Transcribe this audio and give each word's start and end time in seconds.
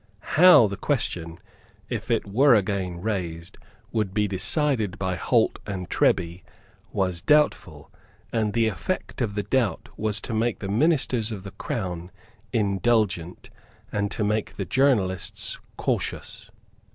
How 0.35 0.65
the 0.65 0.77
question, 0.77 1.37
if 1.87 2.09
it 2.09 2.25
were 2.25 2.55
again 2.55 3.01
raised, 3.01 3.59
would 3.91 4.15
be 4.15 4.27
decided 4.27 4.97
by 4.97 5.15
Holt 5.15 5.59
and 5.67 5.91
Treby 5.91 6.41
was 6.91 7.21
doubtful; 7.21 7.91
and 8.33 8.53
the 8.53 8.65
effect 8.67 9.21
of 9.21 9.35
the 9.35 9.43
doubt 9.43 9.89
was 9.99 10.19
to 10.21 10.33
make 10.33 10.57
the 10.57 10.69
ministers 10.69 11.31
of 11.31 11.43
the 11.43 11.51
Crown 11.51 12.09
indulgent 12.51 13.51
and 13.91 14.09
to 14.09 14.23
make 14.23 14.55
the 14.55 14.65
journalists 14.65 15.59
cautious. 15.77 16.49